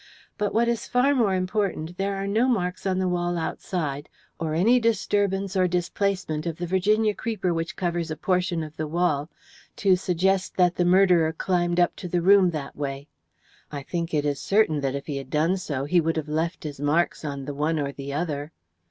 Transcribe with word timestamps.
But, 0.35 0.51
what 0.51 0.67
is 0.67 0.87
far 0.87 1.13
more 1.13 1.35
important, 1.35 1.97
there 1.99 2.15
are 2.15 2.25
no 2.25 2.47
marks 2.47 2.87
on 2.87 2.97
the 2.97 3.07
wall 3.07 3.37
outside, 3.37 4.09
or 4.39 4.55
any 4.55 4.79
disturbance 4.79 5.55
or 5.55 5.67
displacement 5.67 6.47
of 6.47 6.57
the 6.57 6.65
Virginia 6.65 7.13
creeper 7.13 7.53
which 7.53 7.75
covers 7.75 8.09
a 8.09 8.15
portion 8.17 8.63
of 8.63 8.77
the 8.77 8.87
wall, 8.87 9.29
to 9.75 9.95
suggest 9.95 10.57
that 10.57 10.73
the 10.73 10.85
murderer 10.85 11.31
climbed 11.31 11.79
up 11.79 11.95
to 11.97 12.07
the 12.07 12.23
room 12.23 12.49
that 12.49 12.75
way. 12.75 13.09
I 13.71 13.83
think 13.83 14.11
it 14.11 14.25
is 14.25 14.39
certain 14.41 14.81
that 14.81 14.95
if 14.95 15.05
he 15.05 15.17
had 15.17 15.29
done 15.29 15.57
so 15.57 15.85
he 15.85 16.01
would 16.01 16.17
have 16.17 16.27
left 16.27 16.63
his 16.63 16.79
marks 16.79 17.23
on 17.23 17.45
the 17.45 17.53
one 17.53 17.77
or 17.77 17.91
the 17.91 18.11
other. 18.11 18.51